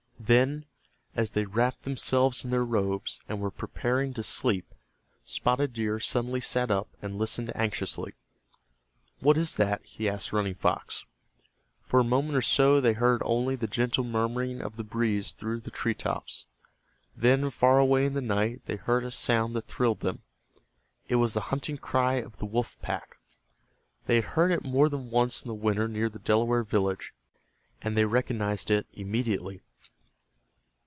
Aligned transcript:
Then, 0.23 0.65
as 1.15 1.31
they 1.31 1.45
wrapped 1.45 1.81
themselves 1.81 2.45
in 2.45 2.51
their 2.51 2.63
robes, 2.63 3.19
and 3.27 3.41
were 3.41 3.51
preparing 3.51 4.13
to 4.13 4.23
sleep, 4.23 4.73
Spotted 5.25 5.73
Deer 5.73 5.99
suddenly 5.99 6.39
sat 6.39 6.71
up 6.71 6.87
and 7.01 7.17
listened 7.17 7.51
anxiously. 7.53 8.13
"What 9.19 9.35
is 9.35 9.57
that?" 9.57 9.83
he 9.83 10.07
asked 10.07 10.31
Running 10.31 10.53
Fox. 10.53 11.03
For 11.81 11.99
a 11.99 12.05
moment 12.05 12.35
or 12.37 12.41
so 12.41 12.79
they 12.79 12.93
heard 12.93 13.21
only 13.25 13.57
the 13.57 13.67
gentle 13.67 14.05
murmuring 14.05 14.61
of 14.61 14.77
the 14.77 14.85
breeze 14.85 15.33
through 15.33 15.61
the 15.61 15.71
tree 15.71 15.95
tops. 15.95 16.45
Then, 17.17 17.49
far 17.49 17.79
away 17.79 18.05
in 18.05 18.13
the 18.13 18.21
night, 18.21 18.61
they 18.67 18.77
heard 18.77 19.03
a 19.03 19.11
sound 19.11 19.53
that 19.55 19.67
thrilled 19.67 19.99
them. 20.01 20.21
It 21.09 21.15
was 21.15 21.33
the 21.33 21.41
hunting 21.49 21.77
cry 21.79 22.13
of 22.13 22.37
the 22.37 22.45
wolf 22.45 22.79
pack. 22.81 23.17
They 24.05 24.15
had 24.17 24.25
heard 24.25 24.51
it 24.51 24.63
more 24.63 24.87
than 24.87 25.09
once 25.09 25.43
in 25.43 25.49
the 25.49 25.55
winter 25.55 25.89
near 25.89 26.07
the 26.09 26.19
Delaware 26.19 26.63
village, 26.63 27.11
and 27.81 27.97
they 27.97 28.05
recognized 28.05 28.71
it 28.71 28.85
immediately. 28.93 29.61